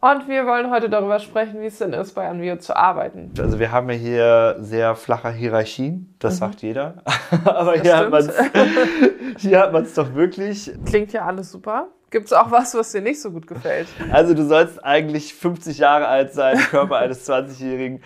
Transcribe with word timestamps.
Und 0.00 0.28
wir 0.28 0.46
wollen 0.46 0.70
heute 0.70 0.88
darüber 0.88 1.18
sprechen, 1.18 1.60
wie 1.60 1.66
es 1.66 1.78
denn 1.78 1.92
ist, 1.92 2.14
bei 2.14 2.28
Anvio 2.28 2.56
zu 2.56 2.76
arbeiten. 2.76 3.32
Also 3.36 3.58
wir 3.58 3.72
haben 3.72 3.90
ja 3.90 3.96
hier 3.96 4.56
sehr 4.60 4.94
flache 4.94 5.30
Hierarchien, 5.30 6.14
das 6.20 6.34
mhm. 6.34 6.38
sagt 6.38 6.62
jeder. 6.62 7.02
Aber 7.44 7.72
hat, 7.72 7.82
hier 7.82 9.58
hat 9.58 9.72
man 9.72 9.82
es 9.82 9.94
doch 9.94 10.14
wirklich. 10.14 10.70
Klingt 10.84 11.12
ja 11.12 11.26
alles 11.26 11.50
super. 11.50 11.88
Gibt 12.10 12.26
es 12.26 12.32
auch 12.32 12.52
was, 12.52 12.74
was 12.76 12.92
dir 12.92 13.02
nicht 13.02 13.20
so 13.20 13.32
gut 13.32 13.48
gefällt? 13.48 13.88
Also 14.12 14.34
du 14.34 14.46
sollst 14.46 14.82
eigentlich 14.84 15.34
50 15.34 15.78
Jahre 15.78 16.06
alt 16.06 16.32
sein, 16.32 16.56
Körper 16.58 16.96
eines 16.98 17.28
20-Jährigen. 17.28 18.00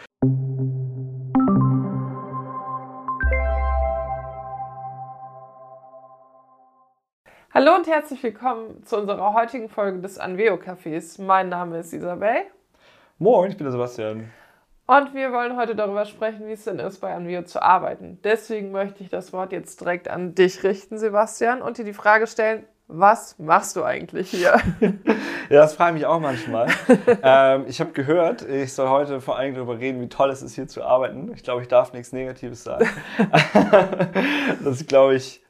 Hallo 7.55 7.75
und 7.75 7.87
herzlich 7.87 8.23
willkommen 8.23 8.82
zu 8.87 8.96
unserer 8.96 9.35
heutigen 9.35 9.68
Folge 9.68 9.98
des 9.98 10.18
Anveo 10.18 10.55
Cafés. 10.55 11.21
Mein 11.21 11.50
Name 11.50 11.80
ist 11.80 11.93
Isabel. 11.93 12.45
Moin, 13.18 13.50
ich 13.50 13.59
bin 13.59 13.67
der 13.67 13.72
Sebastian. 13.72 14.31
Und 14.86 15.13
wir 15.13 15.32
wollen 15.32 15.54
heute 15.59 15.76
darüber 15.76 16.07
sprechen, 16.07 16.46
wie 16.46 16.53
es 16.53 16.64
denn 16.64 16.79
ist, 16.79 17.03
bei 17.03 17.12
Anveo 17.12 17.43
zu 17.43 17.61
arbeiten. 17.61 18.18
Deswegen 18.25 18.73
möchte 18.73 19.03
ich 19.03 19.11
das 19.11 19.35
Wort 19.35 19.53
jetzt 19.53 19.82
direkt 19.82 20.09
an 20.09 20.35
dich 20.35 20.62
richten, 20.62 20.96
Sebastian, 20.96 21.61
und 21.61 21.76
dir 21.76 21.85
die 21.85 21.93
Frage 21.93 22.26
stellen, 22.26 22.64
was 22.89 23.39
machst 23.39 23.76
du 23.76 23.84
eigentlich 23.84 24.31
hier? 24.31 24.59
ja, 24.81 25.61
das 25.61 25.75
frage 25.75 25.90
ich 25.90 25.95
mich 25.96 26.07
auch 26.07 26.21
manchmal. 26.21 26.68
ähm, 27.23 27.67
ich 27.68 27.81
habe 27.81 27.93
gehört, 27.93 28.48
ich 28.48 28.73
soll 28.73 28.89
heute 28.89 29.21
vor 29.21 29.37
allem 29.37 29.54
darüber 29.54 29.79
reden, 29.79 30.00
wie 30.00 30.09
toll 30.09 30.31
es 30.31 30.40
ist, 30.40 30.54
hier 30.54 30.68
zu 30.68 30.82
arbeiten. 30.82 31.31
Ich 31.34 31.43
glaube, 31.43 31.61
ich 31.61 31.68
darf 31.68 31.93
nichts 31.93 32.14
Negatives 32.14 32.64
sagen. 32.64 32.89
das 34.64 34.81
ist, 34.81 34.89
glaube 34.89 35.17
ich, 35.17 35.42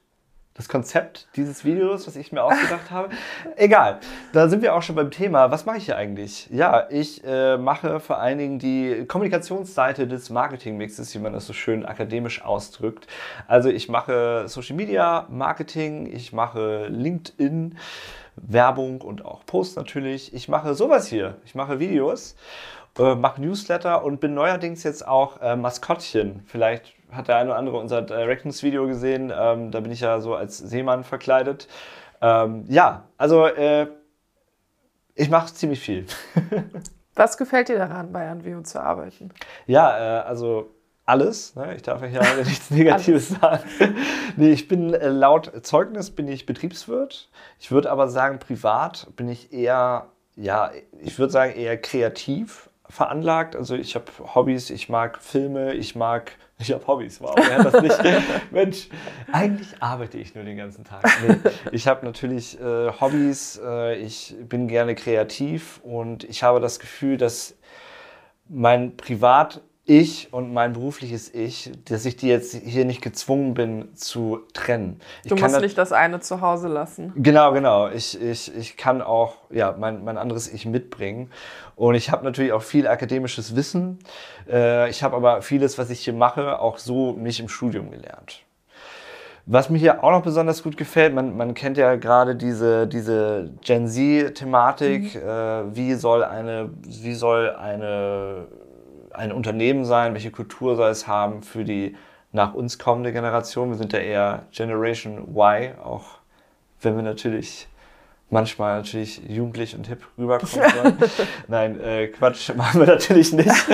das 0.54 0.68
Konzept 0.68 1.28
dieses 1.36 1.64
Videos, 1.64 2.06
was 2.06 2.16
ich 2.16 2.30
mir 2.30 2.42
ausgedacht 2.42 2.90
habe. 2.90 3.10
Egal, 3.56 4.00
da 4.32 4.48
sind 4.48 4.62
wir 4.62 4.74
auch 4.74 4.82
schon 4.82 4.96
beim 4.96 5.10
Thema. 5.10 5.50
Was 5.50 5.64
mache 5.64 5.78
ich 5.78 5.86
hier 5.86 5.96
eigentlich? 5.96 6.48
Ja, 6.50 6.88
ich 6.90 7.24
äh, 7.24 7.56
mache 7.56 8.00
vor 8.00 8.18
allen 8.18 8.38
Dingen 8.38 8.58
die 8.58 9.06
Kommunikationsseite 9.06 10.06
des 10.06 10.30
Marketingmixes, 10.30 11.14
wie 11.14 11.18
man 11.18 11.32
das 11.32 11.46
so 11.46 11.52
schön 11.52 11.86
akademisch 11.86 12.42
ausdrückt. 12.44 13.06
Also 13.48 13.70
ich 13.70 13.88
mache 13.88 14.44
Social 14.46 14.76
Media 14.76 15.26
Marketing, 15.30 16.12
ich 16.12 16.32
mache 16.32 16.86
LinkedIn. 16.88 17.76
Werbung 18.36 19.00
und 19.02 19.24
auch 19.24 19.44
Post 19.44 19.76
natürlich. 19.76 20.34
Ich 20.34 20.48
mache 20.48 20.74
sowas 20.74 21.06
hier. 21.06 21.36
Ich 21.44 21.54
mache 21.54 21.80
Videos, 21.80 22.34
äh, 22.98 23.14
mache 23.14 23.40
Newsletter 23.40 24.04
und 24.04 24.20
bin 24.20 24.34
neuerdings 24.34 24.82
jetzt 24.84 25.06
auch 25.06 25.40
äh, 25.40 25.56
Maskottchen. 25.56 26.42
Vielleicht 26.46 26.94
hat 27.12 27.28
der 27.28 27.36
eine 27.36 27.50
oder 27.50 27.58
andere 27.58 27.78
unser 27.78 28.02
Directions-Video 28.02 28.86
gesehen. 28.86 29.32
Ähm, 29.34 29.70
da 29.70 29.80
bin 29.80 29.92
ich 29.92 30.00
ja 30.00 30.20
so 30.20 30.34
als 30.34 30.58
Seemann 30.58 31.04
verkleidet. 31.04 31.68
Ähm, 32.20 32.64
ja, 32.68 33.04
also 33.18 33.46
äh, 33.46 33.88
ich 35.14 35.28
mache 35.30 35.52
ziemlich 35.52 35.80
viel. 35.80 36.06
Was 37.14 37.36
gefällt 37.36 37.68
dir 37.68 37.78
daran, 37.78 38.12
bei 38.12 38.28
Anvio 38.28 38.62
zu 38.62 38.80
arbeiten? 38.80 39.30
Ja, 39.66 40.20
äh, 40.20 40.22
also 40.22 40.70
alles. 41.04 41.54
Ne? 41.56 41.74
Ich 41.74 41.82
darf 41.82 42.00
ja 42.00 42.06
hier 42.06 42.20
nichts 42.44 42.70
Negatives 42.70 43.28
sagen. 43.28 43.62
nee, 44.36 44.52
ich 44.52 44.68
bin 44.68 44.94
äh, 44.94 45.08
laut 45.08 45.52
Zeugnis 45.64 46.10
bin 46.10 46.28
ich 46.28 46.46
Betriebswirt. 46.46 47.28
Ich 47.58 47.70
würde 47.70 47.90
aber 47.90 48.08
sagen, 48.08 48.38
privat 48.38 49.08
bin 49.16 49.28
ich 49.28 49.52
eher, 49.52 50.06
ja, 50.36 50.70
ich 51.00 51.18
würde 51.18 51.32
sagen 51.32 51.54
eher 51.54 51.76
kreativ 51.76 52.70
veranlagt. 52.88 53.56
Also 53.56 53.74
ich 53.74 53.94
habe 53.94 54.06
Hobbys, 54.34 54.70
ich 54.70 54.88
mag 54.88 55.18
Filme, 55.20 55.74
ich 55.74 55.96
mag 55.96 56.32
ich 56.62 56.72
habe 56.72 56.86
Hobbys, 56.86 57.20
wow, 57.20 57.34
wer 57.36 57.58
hat 57.58 57.72
das 57.72 57.82
nicht? 57.82 57.98
Mensch, 58.50 58.88
eigentlich 59.32 59.68
arbeite 59.80 60.18
ich 60.18 60.34
nur 60.34 60.44
den 60.44 60.56
ganzen 60.56 60.84
Tag. 60.84 61.04
Nee, 61.26 61.36
ich 61.72 61.86
habe 61.86 62.06
natürlich 62.06 62.58
äh, 62.60 62.92
Hobbys, 63.00 63.60
äh, 63.62 63.96
ich 63.96 64.34
bin 64.48 64.68
gerne 64.68 64.94
kreativ 64.94 65.80
und 65.82 66.24
ich 66.24 66.42
habe 66.42 66.60
das 66.60 66.78
Gefühl, 66.78 67.16
dass 67.16 67.56
mein 68.48 68.96
Privat 68.96 69.62
ich 70.00 70.32
und 70.32 70.52
mein 70.52 70.72
berufliches 70.72 71.32
Ich, 71.34 71.70
dass 71.84 72.04
ich 72.06 72.16
die 72.16 72.28
jetzt 72.28 72.54
hier 72.54 72.84
nicht 72.84 73.02
gezwungen 73.02 73.54
bin 73.54 73.94
zu 73.94 74.40
trennen. 74.54 75.00
Ich 75.22 75.28
du 75.28 75.36
musst 75.36 75.60
nicht 75.60 75.76
das 75.76 75.92
eine 75.92 76.20
zu 76.20 76.40
Hause 76.40 76.68
lassen. 76.68 77.12
Genau, 77.16 77.52
genau. 77.52 77.88
Ich, 77.88 78.20
ich, 78.20 78.54
ich 78.56 78.76
kann 78.76 79.02
auch 79.02 79.36
ja, 79.50 79.74
mein, 79.78 80.02
mein 80.04 80.16
anderes 80.16 80.52
Ich 80.52 80.64
mitbringen. 80.64 81.30
Und 81.76 81.94
ich 81.94 82.10
habe 82.10 82.24
natürlich 82.24 82.52
auch 82.52 82.62
viel 82.62 82.86
akademisches 82.86 83.54
Wissen. 83.54 83.98
Äh, 84.50 84.88
ich 84.88 85.02
habe 85.02 85.16
aber 85.16 85.42
vieles, 85.42 85.76
was 85.78 85.90
ich 85.90 86.00
hier 86.00 86.14
mache, 86.14 86.58
auch 86.58 86.78
so 86.78 87.12
nicht 87.12 87.40
im 87.40 87.48
Studium 87.48 87.90
gelernt. 87.90 88.42
Was 89.44 89.70
mir 89.70 89.78
hier 89.78 90.04
auch 90.04 90.12
noch 90.12 90.22
besonders 90.22 90.62
gut 90.62 90.76
gefällt, 90.76 91.14
man, 91.14 91.36
man 91.36 91.54
kennt 91.54 91.76
ja 91.76 91.96
gerade 91.96 92.36
diese, 92.36 92.86
diese 92.86 93.50
Gen 93.60 93.88
Z-Thematik. 93.88 95.16
Mhm. 95.16 95.20
Äh, 95.20 95.76
wie 95.76 95.94
soll 95.94 96.24
eine, 96.24 96.70
wie 96.86 97.14
soll 97.14 97.50
eine 97.50 98.46
ein 99.14 99.32
Unternehmen 99.32 99.84
sein, 99.84 100.14
welche 100.14 100.30
Kultur 100.30 100.76
soll 100.76 100.90
es 100.90 101.06
haben 101.06 101.42
für 101.42 101.64
die 101.64 101.96
nach 102.32 102.54
uns 102.54 102.78
kommende 102.78 103.12
Generation. 103.12 103.70
Wir 103.70 103.76
sind 103.76 103.92
ja 103.92 103.98
eher 103.98 104.46
Generation 104.52 105.34
Y, 105.36 105.78
auch 105.82 106.18
wenn 106.80 106.96
wir 106.96 107.02
natürlich 107.02 107.68
manchmal 108.32 108.78
natürlich 108.78 109.20
jugendlich 109.28 109.76
und 109.76 109.86
hip 109.86 110.00
rüberkommen 110.16 110.70
sollen. 110.82 110.96
Nein, 111.48 111.80
äh, 111.80 112.08
Quatsch, 112.08 112.52
machen 112.56 112.80
wir 112.80 112.86
natürlich 112.86 113.32
nicht. 113.32 113.50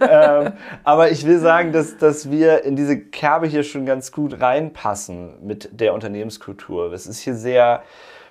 ähm, 0.00 0.52
aber 0.84 1.10
ich 1.10 1.26
will 1.26 1.40
sagen, 1.40 1.72
dass, 1.72 1.98
dass 1.98 2.30
wir 2.30 2.64
in 2.64 2.76
diese 2.76 2.98
Kerbe 2.98 3.48
hier 3.48 3.64
schon 3.64 3.84
ganz 3.84 4.12
gut 4.12 4.40
reinpassen 4.40 5.44
mit 5.44 5.68
der 5.72 5.92
Unternehmenskultur. 5.94 6.92
Es 6.92 7.06
ist 7.06 7.20
hier 7.20 7.34
sehr 7.34 7.82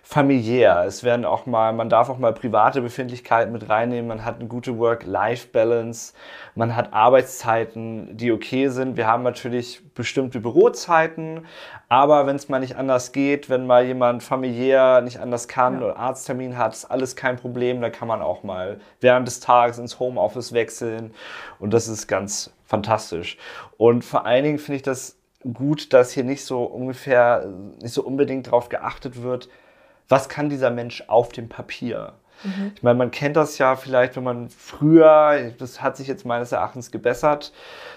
familiär. 0.05 0.83
Es 0.85 1.05
werden 1.05 1.23
auch 1.23 1.45
mal, 1.45 1.71
man 1.71 1.89
darf 1.89 2.09
auch 2.09 2.17
mal 2.17 2.33
private 2.33 2.81
Befindlichkeiten 2.81 3.53
mit 3.53 3.69
reinnehmen. 3.69 4.05
Man 4.05 4.25
hat 4.25 4.39
eine 4.39 4.49
gute 4.49 4.77
Work-Life-Balance. 4.77 6.13
Man 6.55 6.75
hat 6.75 6.91
Arbeitszeiten, 6.91 8.17
die 8.17 8.33
okay 8.33 8.67
sind. 8.67 8.97
Wir 8.97 9.07
haben 9.07 9.23
natürlich 9.23 9.81
bestimmte 9.95 10.41
Bürozeiten, 10.41 11.45
aber 11.87 12.27
wenn 12.27 12.35
es 12.35 12.49
mal 12.49 12.59
nicht 12.59 12.75
anders 12.75 13.13
geht, 13.13 13.49
wenn 13.49 13.65
mal 13.65 13.85
jemand 13.85 14.23
familiär 14.23 14.99
nicht 15.01 15.19
anders 15.19 15.47
kann 15.47 15.79
ja. 15.79 15.85
oder 15.85 15.97
Arzttermin 15.97 16.57
hat, 16.57 16.73
ist 16.73 16.85
alles 16.85 17.15
kein 17.15 17.37
Problem. 17.37 17.81
Da 17.81 17.89
kann 17.89 18.09
man 18.09 18.21
auch 18.21 18.43
mal 18.43 18.81
während 18.99 19.25
des 19.25 19.39
Tages 19.39 19.77
ins 19.79 19.99
Homeoffice 19.99 20.51
wechseln 20.51 21.13
und 21.59 21.73
das 21.73 21.87
ist 21.87 22.07
ganz 22.07 22.51
fantastisch. 22.65 23.37
Und 23.77 24.03
vor 24.03 24.25
allen 24.25 24.43
Dingen 24.43 24.59
finde 24.59 24.75
ich 24.77 24.83
das 24.83 25.17
gut, 25.53 25.93
dass 25.93 26.11
hier 26.11 26.23
nicht 26.23 26.43
so 26.43 26.63
ungefähr, 26.63 27.47
nicht 27.81 27.93
so 27.93 28.03
unbedingt 28.03 28.47
darauf 28.47 28.69
geachtet 28.69 29.23
wird, 29.23 29.49
was 30.09 30.29
kann 30.29 30.49
dieser 30.49 30.69
Mensch 30.69 31.03
auf 31.07 31.29
dem 31.29 31.49
Papier? 31.49 32.13
Mhm. 32.43 32.71
Ich 32.75 32.83
meine, 32.83 32.97
man 32.97 33.11
kennt 33.11 33.35
das 33.35 33.57
ja 33.57 33.75
vielleicht, 33.75 34.15
wenn 34.15 34.23
man 34.23 34.49
früher, 34.49 35.51
das 35.57 35.81
hat 35.81 35.97
sich 35.97 36.07
jetzt 36.07 36.25
meines 36.25 36.51
Erachtens 36.51 36.91
gebessert, 36.91 37.53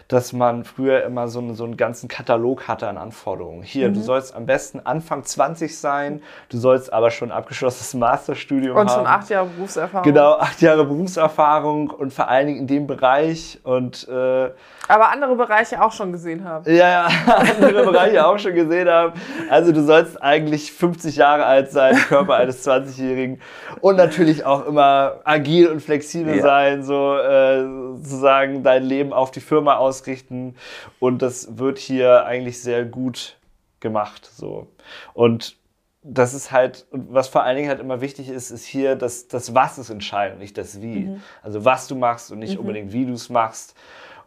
dass 0.08 0.32
man 0.32 0.64
früher 0.64 1.02
immer 1.02 1.26
so 1.26 1.40
einen, 1.40 1.54
so 1.56 1.64
einen 1.64 1.76
ganzen 1.76 2.08
Katalog 2.08 2.68
hatte 2.68 2.88
an 2.88 2.96
Anforderungen. 2.96 3.62
Hier, 3.62 3.88
mhm. 3.88 3.94
du 3.94 4.00
sollst 4.00 4.36
am 4.36 4.46
besten 4.46 4.80
Anfang 4.84 5.24
20 5.24 5.76
sein, 5.76 6.22
du 6.48 6.58
sollst 6.58 6.92
aber 6.92 7.10
schon 7.10 7.32
abgeschlossenes 7.32 7.94
Masterstudium 8.00 8.76
und 8.76 8.88
haben. 8.88 8.88
Und 8.88 8.94
schon 8.94 9.06
acht 9.06 9.30
Jahre 9.30 9.46
Berufserfahrung. 9.46 10.04
Genau, 10.04 10.34
acht 10.34 10.60
Jahre 10.62 10.84
Berufserfahrung 10.84 11.90
und 11.90 12.12
vor 12.12 12.28
allen 12.28 12.46
Dingen 12.46 12.60
in 12.60 12.66
dem 12.68 12.86
Bereich. 12.86 13.58
Und, 13.64 14.06
äh, 14.08 14.50
aber 14.88 15.10
andere 15.10 15.34
Bereiche 15.34 15.82
auch 15.82 15.92
schon 15.92 16.12
gesehen 16.12 16.44
haben. 16.44 16.70
Ja, 16.72 16.88
ja, 16.88 17.08
andere 17.60 17.84
Bereiche 17.84 18.24
auch 18.24 18.38
schon 18.38 18.54
gesehen 18.54 18.88
haben. 18.88 19.12
Also 19.50 19.72
du 19.72 19.82
sollst 19.82 20.22
eigentlich 20.22 20.70
50 20.72 21.16
Jahre 21.16 21.44
alt 21.44 21.72
sein, 21.72 21.96
Körper 21.96 22.34
eines 22.34 22.66
20-Jährigen 22.66 23.40
und 23.80 23.96
natürlich 23.96 24.25
auch 24.44 24.66
immer 24.66 25.20
agil 25.24 25.68
und 25.68 25.80
flexibel 25.80 26.36
ja. 26.36 26.42
sein, 26.42 26.82
so 26.82 27.16
äh, 27.16 27.62
sozusagen 27.96 28.62
dein 28.62 28.84
Leben 28.84 29.12
auf 29.12 29.30
die 29.30 29.40
Firma 29.40 29.76
aus 29.76 29.96
ausrichten 29.96 30.54
und 30.98 31.22
das 31.22 31.58
wird 31.58 31.78
hier 31.78 32.26
eigentlich 32.26 32.60
sehr 32.62 32.84
gut 32.84 33.36
gemacht. 33.80 34.28
So. 34.32 34.68
Und 35.14 35.56
das 36.02 36.34
ist 36.34 36.52
halt, 36.52 36.86
was 36.90 37.28
vor 37.28 37.42
allen 37.42 37.56
Dingen 37.56 37.68
halt 37.68 37.80
immer 37.80 38.00
wichtig 38.00 38.28
ist, 38.28 38.50
ist 38.50 38.64
hier, 38.64 38.94
dass 38.94 39.26
das 39.28 39.54
Was 39.54 39.78
ist 39.78 39.90
entscheidend, 39.90 40.38
nicht 40.38 40.56
das 40.56 40.80
Wie. 40.80 41.06
Mhm. 41.06 41.22
Also 41.42 41.64
was 41.64 41.88
du 41.88 41.96
machst 41.96 42.30
und 42.30 42.38
nicht 42.38 42.54
mhm. 42.54 42.60
unbedingt 42.60 42.92
wie 42.92 43.06
du 43.06 43.12
es 43.12 43.28
machst. 43.28 43.74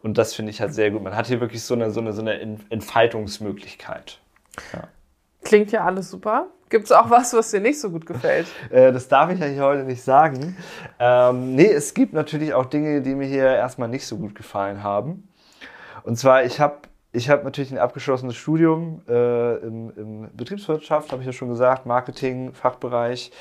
Und 0.02 0.18
das 0.18 0.34
finde 0.34 0.52
ich 0.52 0.62
halt 0.62 0.74
sehr 0.74 0.92
gut. 0.92 1.04
Man 1.04 1.16
hat 1.16 1.28
hier 1.28 1.42
wirklich 1.42 1.62
so 1.62 1.74
eine, 1.74 1.92
so 1.92 2.00
eine, 2.00 2.14
so 2.14 2.22
eine 2.22 2.58
Entfaltungsmöglichkeit. 2.70 4.20
Ja. 4.74 4.88
Klingt 5.44 5.72
ja 5.72 5.86
alles 5.86 6.12
super. 6.12 6.48
Gibt 6.70 6.86
es 6.86 6.92
auch 6.92 7.10
was, 7.10 7.34
was 7.34 7.50
dir 7.50 7.60
nicht 7.60 7.80
so 7.80 7.90
gut 7.90 8.06
gefällt? 8.06 8.48
Äh, 8.72 8.92
das 8.92 9.08
darf 9.08 9.32
ich 9.32 9.40
ja 9.40 9.48
hier 9.48 9.64
heute 9.64 9.84
nicht 9.84 10.04
sagen. 10.04 10.56
Ähm, 11.00 11.56
nee, 11.56 11.72
es 11.72 11.94
gibt 11.96 12.14
natürlich 12.14 12.54
auch 12.54 12.66
Dinge, 12.66 13.02
die 13.02 13.16
mir 13.16 13.26
hier 13.26 13.46
erstmal 13.46 13.88
nicht 13.88 14.06
so 14.06 14.18
gut 14.18 14.36
gefallen 14.36 14.84
haben. 14.84 15.28
Und 16.04 16.18
zwar, 16.18 16.44
ich 16.44 16.60
habe 16.60 16.78
ich 17.12 17.30
hab 17.30 17.44
natürlich 17.44 17.72
ein 17.72 17.80
abgeschlossenes 17.80 18.36
Studium 18.36 19.02
äh, 19.08 19.56
im, 19.58 19.92
im 19.96 20.30
Betriebswirtschaft, 20.34 21.12
habe 21.12 21.24
ich 21.24 21.26
ja 21.26 21.34
schon 21.34 21.50
gesagt, 21.50 21.88
Marketing, 21.88 22.54
Fachbereich, 22.54 23.32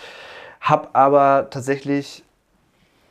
habe 0.60 0.88
aber 0.94 1.48
tatsächlich 1.50 2.24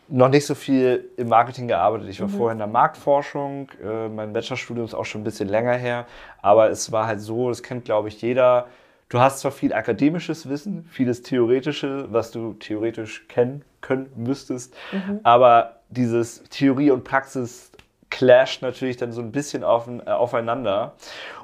noch 0.10 0.30
nicht 0.30 0.46
so 0.46 0.56
viel 0.56 1.10
im 1.18 1.30
Marketing 1.30 1.68
gearbeitet. 1.68 2.10
Ich 2.10 2.22
war 2.22 2.28
mhm. 2.28 2.34
vorher 2.34 2.54
in 2.54 2.60
der 2.60 2.68
Marktforschung, 2.68 3.70
äh, 3.84 4.08
mein 4.08 4.34
Bachelorstudium 4.34 4.86
ist 4.86 4.94
auch 4.94 5.06
schon 5.06 5.22
ein 5.22 5.24
bisschen 5.24 5.50
länger 5.50 5.74
her, 5.74 6.06
aber 6.42 6.70
es 6.70 6.92
war 6.92 7.08
halt 7.08 7.22
so, 7.22 7.50
das 7.50 7.64
kennt 7.64 7.86
glaube 7.86 8.08
ich 8.08 8.22
jeder, 8.22 8.68
du 9.10 9.20
hast 9.20 9.40
zwar 9.40 9.52
viel 9.52 9.74
akademisches 9.74 10.50
Wissen, 10.50 10.86
vieles 10.90 11.22
theoretische, 11.22 12.08
was 12.12 12.32
du 12.32 12.54
theoretisch 12.54 13.28
kennen 13.28 13.64
können 13.82 14.12
müsstest. 14.16 14.76
Mhm. 14.92 15.20
Aber 15.24 15.78
dieses 15.90 16.44
Theorie 16.50 16.92
und 16.92 17.04
Praxis 17.04 17.72
clasht 18.10 18.62
natürlich 18.62 18.98
dann 18.98 19.12
so 19.12 19.22
ein 19.22 19.32
bisschen 19.32 19.64
auf, 19.64 19.88
äh, 19.88 20.10
aufeinander. 20.10 20.94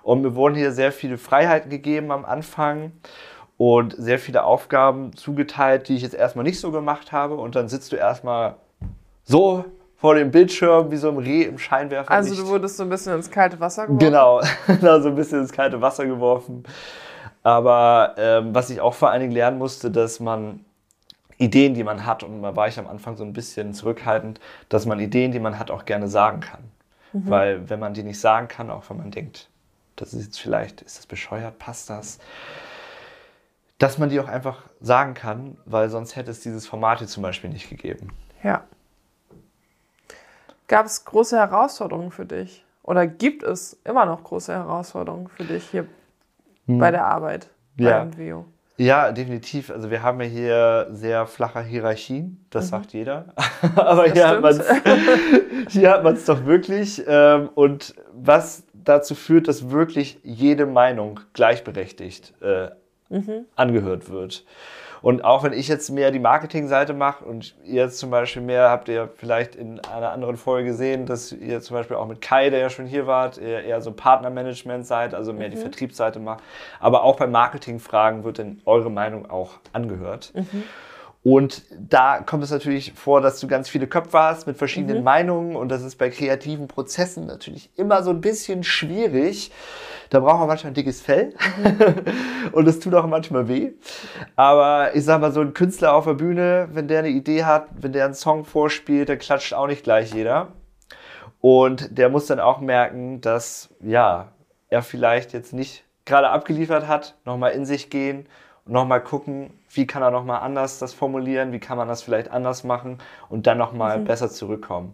Und 0.01 0.21
mir 0.21 0.36
wurden 0.36 0.56
hier 0.56 0.71
sehr 0.71 0.92
viele 0.92 1.18
Freiheiten 1.18 1.69
gegeben 1.69 2.12
am 2.12 2.25
Anfang 2.25 2.92
und 3.65 3.95
sehr 3.98 4.19
viele 4.19 4.44
Aufgaben 4.44 5.15
zugeteilt, 5.15 5.88
die 5.88 5.95
ich 5.95 6.01
jetzt 6.01 6.15
erstmal 6.15 6.44
nicht 6.44 6.60
so 6.60 6.69
gemacht 6.69 7.13
habe. 7.13 7.36
Und 7.36 7.56
dann 7.56 7.69
sitzt 7.69 7.94
du 7.94 7.95
erstmal 7.95 8.56
so 9.24 9.63
vor 9.95 10.15
dem 10.15 10.31
Bildschirm 10.31 10.92
wie 10.92 10.98
so 10.98 11.07
ein 11.07 11.18
Reh 11.18 11.44
im 11.44 11.57
Scheinwerfer. 11.57 12.12
Also 12.12 12.36
du 12.36 12.45
wurdest 12.50 12.75
so 12.75 12.83
ein 12.83 12.89
bisschen 12.89 13.15
ins 13.15 13.31
kalte 13.31 13.62
Wasser 13.62 13.88
geworfen? 13.88 14.00
Genau, 14.00 14.42
so 15.01 15.07
ein 15.07 15.15
bisschen 15.15 15.39
ins 15.39 15.54
kalte 15.54 15.80
Wasser 15.80 16.06
geworfen. 16.06 16.65
Aber 17.42 18.15
ähm, 18.18 18.54
was 18.54 18.69
ich 18.69 18.81
auch 18.81 18.95
vor 18.95 19.12
allen 19.12 19.21
Dingen 19.21 19.31
lernen 19.31 19.60
musste, 19.60 19.89
dass 19.89 20.19
man 20.19 20.65
Ideen, 21.38 21.74
die 21.74 21.86
man 21.86 22.06
hat, 22.06 22.21
und 22.21 22.42
da 22.44 22.57
war 22.57 22.68
ich 22.68 22.77
am 22.77 22.88
Anfang 22.88 23.15
so 23.15 23.24
ein 23.24 23.31
bisschen 23.31 23.74
zurückhaltend, 23.74 24.42
dass 24.68 24.86
man 24.86 25.00
Ideen, 25.00 25.31
die 25.31 25.39
man 25.39 25.57
hat, 25.57 25.71
auch 25.71 25.86
gerne 25.86 26.10
sagen 26.10 26.42
kann. 26.42 26.60
Mhm. 27.13 27.30
Weil 27.30 27.69
wenn 27.69 27.80
man 27.80 27.94
die 27.94 28.04
nicht 28.04 28.19
sagen 28.19 28.50
kann, 28.50 28.69
auch 28.69 28.89
wenn 28.89 28.98
man 28.98 29.12
denkt, 29.12 29.48
das 29.95 30.13
ist 30.13 30.25
jetzt 30.25 30.42
vielleicht, 30.42 30.81
ist 30.81 30.98
das 30.98 31.06
bescheuert, 31.06 31.60
passt 31.60 31.89
das, 31.89 32.19
dass 33.83 33.97
man 33.97 34.07
die 34.07 34.18
auch 34.21 34.30
einfach 34.30 34.63
sagen 34.80 35.13
kann, 35.13 35.57
weil 35.65 35.89
sonst 35.89 36.15
hätte 36.15 36.31
es 36.31 36.39
dieses 36.39 36.65
Format 36.65 37.00
hier 37.00 37.07
zum 37.07 37.21
Beispiel 37.21 37.50
nicht 37.50 37.69
gegeben. 37.69 38.13
Ja. 38.41 38.63
Gab 40.69 40.85
es 40.85 41.03
große 41.03 41.38
Herausforderungen 41.38 42.12
für 42.12 42.25
dich? 42.25 42.63
Oder 42.81 43.07
gibt 43.07 43.44
es 43.44 43.77
immer 43.83 44.06
noch 44.06 44.24
große 44.24 44.53
Herausforderungen 44.53 45.27
für 45.27 45.44
dich 45.44 45.69
hier 45.69 45.85
hm. 46.65 46.77
bei 46.80 46.91
der 46.91 47.06
Arbeit 47.06 47.50
bei 47.75 47.83
ja. 47.83 48.06
MVO? 48.06 48.45
Ja, 48.77 49.12
definitiv. 49.12 49.69
Also 49.69 49.91
wir 49.91 50.01
haben 50.01 50.21
ja 50.21 50.27
hier 50.27 50.88
sehr 50.91 51.27
flache 51.27 51.62
Hierarchien, 51.62 52.45
das 52.51 52.65
mhm. 52.65 52.69
sagt 52.69 52.94
jeder. 52.94 53.33
Aber 53.75 54.06
hier 54.06 54.29
hat, 54.29 54.44
hier 55.68 55.91
hat 55.91 56.06
man 56.06 56.13
es 56.13 56.24
doch 56.24 56.45
wirklich. 56.45 57.03
Ähm, 57.06 57.50
und 57.53 57.95
was 58.13 58.63
dazu 58.74 59.13
führt, 59.13 59.50
dass 59.50 59.71
wirklich 59.71 60.19
jede 60.24 60.65
Meinung 60.65 61.19
gleichberechtigt 61.33 62.33
äh, 62.41 62.69
mhm. 63.13 63.45
angehört 63.56 64.10
wird. 64.10 64.44
Und 65.04 65.25
auch 65.25 65.44
wenn 65.44 65.51
ich 65.51 65.68
jetzt 65.68 65.89
mehr 65.89 66.12
die 66.12 66.19
Marketingseite 66.19 66.94
mache 66.94 67.25
und 67.25 67.56
ihr 67.65 67.83
jetzt 67.83 68.00
zum 68.00 68.10
Beispiel 68.10 68.42
mehr, 68.42 68.69
habt 68.69 68.88
ihr 68.88 69.10
vielleicht 69.18 69.54
in 69.54 69.81
einer 69.81 70.12
anderen 70.12 70.38
Folge 70.38 70.69
gesehen, 70.69 71.06
dass 71.06 71.33
ihr 71.33 71.60
zum 71.60 71.75
Beispiel 71.75 71.98
auch 71.98 72.07
mit 72.07 72.21
Kai, 72.21 72.50
der 72.50 72.60
ja 72.60 72.69
schon 72.69 72.86
hier 72.86 73.06
wart, 73.06 73.38
eher, 73.38 73.65
eher 73.65 73.81
so 73.81 73.92
Partnermanagement 73.92 74.88
seid, 74.88 75.13
also 75.13 75.33
mehr 75.33 75.50
mhm. 75.50 75.51
die 75.51 75.57
Vertriebsseite 75.57 76.19
macht. 76.19 76.42
Aber 76.80 77.04
auch 77.04 77.18
bei 77.18 77.27
Marketingfragen 77.27 78.24
wird 78.24 78.39
dann 78.39 78.62
eure 78.63 78.89
Meinung 78.89 79.30
auch 79.30 79.56
angehört. 79.74 80.31
Mhm. 80.36 80.63
Und 81.23 81.63
da 81.71 82.19
kommt 82.19 82.43
es 82.43 82.51
natürlich 82.51 82.91
vor, 82.93 83.21
dass 83.21 83.39
du 83.39 83.47
ganz 83.47 83.69
viele 83.69 83.87
Köpfe 83.87 84.19
hast 84.19 84.45
mit 84.45 84.57
verschiedenen 84.57 84.97
mhm. 84.99 85.03
Meinungen 85.05 85.55
und 85.55 85.69
das 85.69 85.81
ist 85.81 85.95
bei 85.95 86.09
kreativen 86.09 86.67
Prozessen 86.67 87.25
natürlich 87.27 87.69
immer 87.77 88.03
so 88.03 88.09
ein 88.09 88.19
bisschen 88.19 88.63
schwierig. 88.63 89.51
Da 90.09 90.19
braucht 90.19 90.39
man 90.39 90.49
manchmal 90.49 90.71
ein 90.71 90.75
dickes 90.75 91.01
Fell 91.01 91.33
mhm. 91.63 92.51
und 92.51 92.67
es 92.67 92.81
tut 92.81 92.93
auch 92.93 93.07
manchmal 93.07 93.47
weh. 93.47 93.71
Aber 94.35 94.93
ich 94.95 95.05
sag 95.05 95.21
mal, 95.21 95.31
so 95.31 95.39
ein 95.39 95.53
Künstler 95.53 95.95
auf 95.95 96.03
der 96.03 96.15
Bühne, 96.15 96.67
wenn 96.73 96.89
der 96.89 96.99
eine 96.99 97.09
Idee 97.09 97.45
hat, 97.45 97.69
wenn 97.79 97.93
der 97.93 98.03
einen 98.03 98.15
Song 98.15 98.43
vorspielt, 98.43 99.07
dann 99.07 99.17
klatscht 99.17 99.53
auch 99.53 99.67
nicht 99.67 99.83
gleich 99.83 100.13
jeder. 100.13 100.49
Und 101.39 101.97
der 101.97 102.09
muss 102.09 102.25
dann 102.25 102.41
auch 102.41 102.59
merken, 102.59 103.21
dass 103.21 103.69
ja, 103.81 104.33
er 104.69 104.81
vielleicht 104.81 105.31
jetzt 105.31 105.53
nicht 105.53 105.85
gerade 106.03 106.29
abgeliefert 106.29 106.89
hat, 106.89 107.15
nochmal 107.23 107.51
in 107.51 107.65
sich 107.65 107.89
gehen 107.89 108.27
nochmal 108.65 109.01
gucken, 109.01 109.51
wie 109.69 109.86
kann 109.86 110.01
er 110.01 110.12
nochmal 110.12 110.42
anders 110.42 110.80
das 110.80 110.94
formulieren, 110.94 111.51
wie 111.51 111.60
kann 111.60 111.77
man 111.77 111.88
das 111.88 112.01
vielleicht 112.01 112.31
anders 112.31 112.63
machen 112.63 113.00
und 113.30 113.45
dann 113.45 113.57
nochmal 113.57 114.00
mhm. 114.00 114.06
besser 114.06 114.30
zurückkommen. 114.30 114.94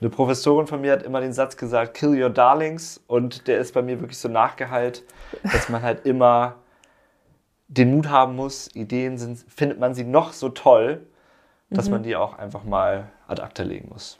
Eine 0.00 0.10
Professorin 0.10 0.66
von 0.66 0.80
mir 0.80 0.92
hat 0.92 1.02
immer 1.02 1.20
den 1.20 1.32
Satz 1.32 1.56
gesagt, 1.56 1.94
kill 1.94 2.20
your 2.20 2.30
darlings 2.30 3.00
und 3.06 3.46
der 3.46 3.58
ist 3.58 3.74
bei 3.74 3.82
mir 3.82 4.00
wirklich 4.00 4.18
so 4.18 4.28
nachgehalt, 4.28 5.04
dass 5.42 5.68
man 5.68 5.82
halt 5.82 6.06
immer 6.06 6.56
den 7.68 7.94
Mut 7.94 8.08
haben 8.08 8.36
muss, 8.36 8.74
Ideen 8.74 9.18
sind, 9.18 9.38
findet 9.48 9.78
man 9.78 9.94
sie 9.94 10.04
noch 10.04 10.32
so 10.32 10.48
toll, 10.48 11.06
dass 11.70 11.86
mhm. 11.86 11.92
man 11.92 12.02
die 12.02 12.16
auch 12.16 12.38
einfach 12.38 12.64
mal 12.64 13.10
ad 13.28 13.40
acta 13.42 13.62
legen 13.62 13.88
muss. 13.90 14.18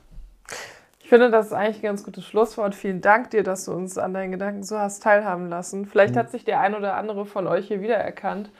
Ich 1.02 1.08
finde, 1.08 1.30
das 1.32 1.46
ist 1.46 1.52
eigentlich 1.52 1.78
ein 1.78 1.82
ganz 1.82 2.04
gutes 2.04 2.24
Schlusswort. 2.24 2.76
Vielen 2.76 3.00
Dank 3.00 3.30
dir, 3.30 3.42
dass 3.42 3.64
du 3.64 3.72
uns 3.72 3.98
an 3.98 4.14
deinen 4.14 4.30
Gedanken 4.30 4.62
so 4.62 4.78
hast 4.78 5.02
teilhaben 5.02 5.48
lassen. 5.48 5.86
Vielleicht 5.86 6.14
mhm. 6.14 6.18
hat 6.20 6.30
sich 6.30 6.44
der 6.44 6.60
ein 6.60 6.76
oder 6.76 6.94
andere 6.94 7.26
von 7.26 7.48
euch 7.48 7.66
hier 7.66 7.80
wiedererkannt. 7.80 8.50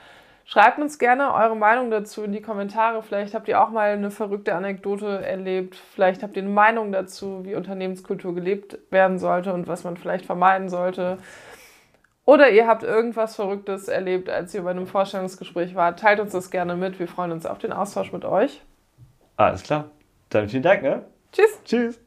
Schreibt 0.53 0.81
uns 0.81 0.99
gerne 0.99 1.33
eure 1.33 1.55
Meinung 1.55 1.93
dazu 1.93 2.25
in 2.25 2.33
die 2.33 2.43
Kommentare. 2.43 3.05
Vielleicht 3.05 3.35
habt 3.35 3.47
ihr 3.47 3.63
auch 3.63 3.71
mal 3.71 3.91
eine 3.91 4.11
verrückte 4.11 4.53
Anekdote 4.53 5.25
erlebt. 5.25 5.77
Vielleicht 5.77 6.25
habt 6.25 6.37
ihr 6.37 6.43
eine 6.43 6.51
Meinung 6.51 6.91
dazu, 6.91 7.45
wie 7.45 7.55
Unternehmenskultur 7.55 8.35
gelebt 8.35 8.77
werden 8.91 9.21
sollte 9.21 9.53
und 9.53 9.69
was 9.69 9.85
man 9.85 9.97
vielleicht 9.97 10.27
vermeiden 10.27 10.69
sollte. 10.69 11.19
Oder 12.25 12.51
ihr 12.51 12.67
habt 12.67 12.83
irgendwas 12.83 13.37
Verrücktes 13.37 13.87
erlebt, 13.87 14.29
als 14.29 14.53
ihr 14.53 14.63
bei 14.63 14.73
einem 14.73 14.89
Vorstellungsgespräch 14.89 15.77
wart. 15.77 16.01
Teilt 16.01 16.19
uns 16.19 16.33
das 16.33 16.51
gerne 16.51 16.75
mit. 16.75 16.99
Wir 16.99 17.07
freuen 17.07 17.31
uns 17.31 17.47
auf 17.47 17.59
den 17.59 17.73
Austausch 17.73 18.13
mit 18.13 18.25
euch. 18.25 18.61
Alles 19.37 19.63
klar. 19.63 19.93
Dann 20.31 20.49
vielen 20.49 20.65
Dank, 20.65 20.83
ne? 20.83 21.05
Tschüss. 21.31 21.61
Tschüss. 21.65 22.01